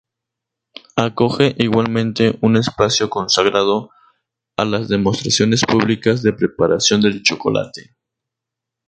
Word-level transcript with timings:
Acoge 0.95 1.53
igualmente 1.59 2.39
un 2.41 2.57
espacio 2.57 3.07
consagrado 3.07 3.91
a 4.57 4.65
las 4.65 4.87
demostraciones 4.89 5.61
públicas 5.63 6.23
de 6.23 6.33
preparación 6.33 7.01
del 7.01 7.21
chocolate. 7.21 7.95